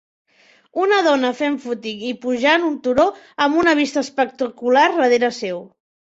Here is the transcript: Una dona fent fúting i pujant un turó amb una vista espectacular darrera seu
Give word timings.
Una 0.83 0.97
dona 1.07 1.29
fent 1.41 1.57
fúting 1.65 1.99
i 2.11 2.13
pujant 2.23 2.65
un 2.69 2.79
turó 2.87 3.05
amb 3.45 3.59
una 3.65 3.75
vista 3.81 4.03
espectacular 4.05 4.87
darrera 4.97 5.31
seu 5.41 5.61